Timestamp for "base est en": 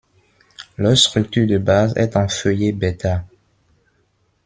1.59-2.27